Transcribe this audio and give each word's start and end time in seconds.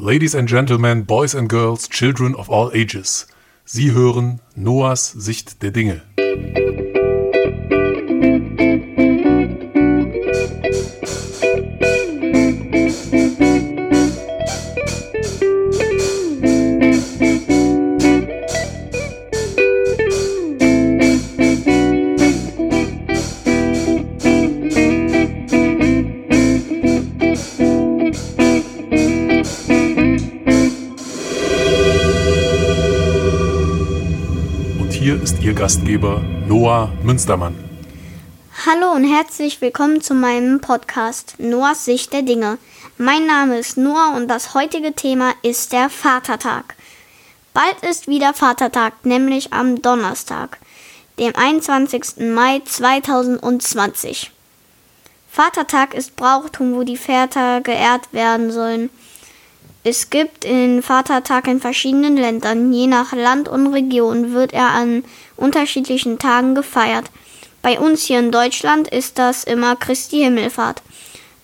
Ladies 0.00 0.32
and 0.32 0.46
Gentlemen, 0.46 1.02
Boys 1.02 1.34
and 1.34 1.48
Girls, 1.48 1.88
Children 1.88 2.36
of 2.36 2.48
all 2.48 2.70
ages. 2.72 3.26
Sie 3.64 3.90
hören 3.90 4.40
Noahs 4.54 5.10
Sicht 5.10 5.60
der 5.60 5.72
Dinge. 5.72 6.02
Hier 34.98 35.22
ist 35.22 35.40
Ihr 35.40 35.54
Gastgeber 35.54 36.20
Noah 36.48 36.92
Münstermann. 37.04 37.54
Hallo 38.66 38.90
und 38.90 39.04
herzlich 39.04 39.60
willkommen 39.60 40.00
zu 40.00 40.12
meinem 40.12 40.60
Podcast 40.60 41.36
Noahs 41.38 41.84
Sicht 41.84 42.12
der 42.12 42.22
Dinge. 42.22 42.58
Mein 42.96 43.24
Name 43.24 43.58
ist 43.58 43.76
Noah 43.76 44.14
und 44.16 44.26
das 44.26 44.54
heutige 44.54 44.94
Thema 44.94 45.34
ist 45.42 45.72
der 45.72 45.88
Vatertag. 45.88 46.74
Bald 47.54 47.76
ist 47.88 48.08
wieder 48.08 48.34
Vatertag, 48.34 49.06
nämlich 49.06 49.52
am 49.52 49.80
Donnerstag, 49.80 50.58
dem 51.16 51.32
21. 51.36 52.34
Mai 52.34 52.60
2020. 52.64 54.32
Vatertag 55.30 55.94
ist 55.94 56.16
Brauchtum, 56.16 56.74
wo 56.74 56.82
die 56.82 56.96
Väter 56.96 57.60
geehrt 57.60 58.12
werden 58.12 58.50
sollen. 58.50 58.90
Es 59.90 60.10
gibt 60.10 60.44
den 60.44 60.82
Vatertag 60.82 61.48
in 61.48 61.62
verschiedenen 61.62 62.18
Ländern. 62.18 62.74
Je 62.74 62.86
nach 62.86 63.14
Land 63.14 63.48
und 63.48 63.68
Region 63.68 64.34
wird 64.34 64.52
er 64.52 64.68
an 64.68 65.02
unterschiedlichen 65.38 66.18
Tagen 66.18 66.54
gefeiert. 66.54 67.06
Bei 67.62 67.80
uns 67.80 68.02
hier 68.02 68.18
in 68.18 68.30
Deutschland 68.30 68.88
ist 68.88 69.18
das 69.18 69.44
immer 69.44 69.76
Christi 69.76 70.18
Himmelfahrt. 70.18 70.82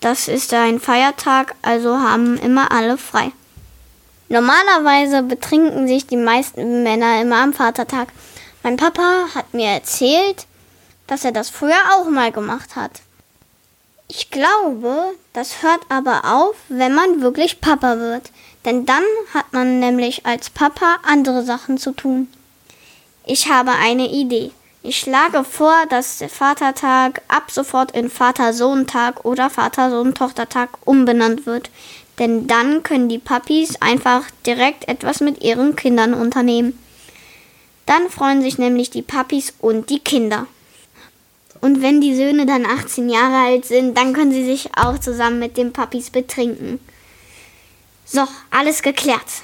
Das 0.00 0.28
ist 0.28 0.52
ein 0.52 0.80
Feiertag, 0.80 1.54
also 1.62 1.98
haben 1.98 2.36
immer 2.36 2.72
alle 2.72 2.98
frei. 2.98 3.32
Normalerweise 4.28 5.22
betrinken 5.22 5.88
sich 5.88 6.06
die 6.06 6.18
meisten 6.18 6.82
Männer 6.82 7.22
immer 7.22 7.36
am 7.36 7.54
Vatertag. 7.54 8.08
Mein 8.62 8.76
Papa 8.76 9.28
hat 9.34 9.54
mir 9.54 9.68
erzählt, 9.68 10.46
dass 11.06 11.24
er 11.24 11.32
das 11.32 11.48
früher 11.48 11.80
auch 11.94 12.10
mal 12.10 12.32
gemacht 12.32 12.76
hat. 12.76 13.00
Ich 14.08 14.30
glaube, 14.30 15.14
das 15.32 15.62
hört 15.62 15.80
aber 15.88 16.22
auf, 16.24 16.54
wenn 16.68 16.94
man 16.94 17.22
wirklich 17.22 17.60
Papa 17.60 17.98
wird. 17.98 18.30
Denn 18.64 18.86
dann 18.86 19.02
hat 19.34 19.52
man 19.52 19.80
nämlich 19.80 20.26
als 20.26 20.50
Papa 20.50 20.98
andere 21.02 21.44
Sachen 21.44 21.78
zu 21.78 21.92
tun. 21.92 22.28
Ich 23.24 23.48
habe 23.48 23.72
eine 23.72 24.08
Idee. 24.08 24.52
Ich 24.82 25.00
schlage 25.00 25.42
vor, 25.42 25.74
dass 25.88 26.18
der 26.18 26.28
Vatertag 26.28 27.22
ab 27.26 27.50
sofort 27.50 27.90
in 27.90 28.08
Vater-Sohn-Tag 28.08 29.24
oder 29.24 29.50
Vater-Sohn-Tochter-Tag 29.50 30.70
umbenannt 30.84 31.44
wird. 31.44 31.70
Denn 32.20 32.46
dann 32.46 32.84
können 32.84 33.08
die 33.08 33.18
Papis 33.18 33.82
einfach 33.82 34.22
direkt 34.46 34.88
etwas 34.88 35.20
mit 35.20 35.42
ihren 35.42 35.74
Kindern 35.74 36.14
unternehmen. 36.14 36.78
Dann 37.84 38.08
freuen 38.10 38.42
sich 38.42 38.58
nämlich 38.58 38.90
die 38.90 39.02
Papis 39.02 39.54
und 39.58 39.90
die 39.90 39.98
Kinder. 39.98 40.46
Und 41.60 41.82
wenn 41.82 42.00
die 42.00 42.14
Söhne 42.14 42.46
dann 42.46 42.66
18 42.66 43.08
Jahre 43.08 43.48
alt 43.48 43.64
sind, 43.64 43.96
dann 43.96 44.12
können 44.12 44.32
sie 44.32 44.44
sich 44.44 44.70
auch 44.76 44.98
zusammen 44.98 45.38
mit 45.38 45.56
den 45.56 45.72
Papis 45.72 46.10
betrinken. 46.10 46.80
So, 48.04 48.22
alles 48.50 48.82
geklärt. 48.82 49.42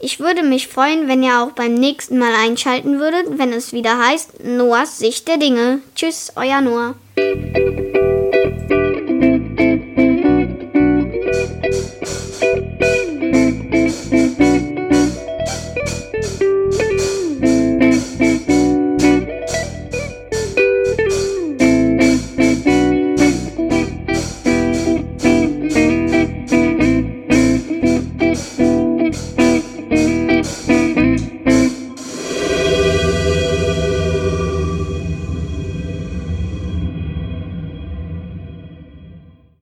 Ich 0.00 0.20
würde 0.20 0.42
mich 0.42 0.68
freuen, 0.68 1.08
wenn 1.08 1.22
ihr 1.22 1.40
auch 1.40 1.52
beim 1.52 1.74
nächsten 1.74 2.18
Mal 2.18 2.32
einschalten 2.34 3.00
würdet, 3.00 3.38
wenn 3.38 3.52
es 3.52 3.72
wieder 3.72 3.98
heißt 3.98 4.44
Noahs 4.44 4.98
Sicht 4.98 5.26
der 5.26 5.38
Dinge. 5.38 5.80
Tschüss, 5.96 6.32
euer 6.36 6.60
Noah. 6.60 6.94